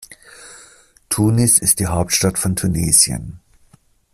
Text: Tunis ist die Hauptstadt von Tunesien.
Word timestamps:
Tunis 1.09 1.59
ist 1.59 1.77
die 1.79 1.85
Hauptstadt 1.85 2.39
von 2.39 2.55
Tunesien. 2.55 3.39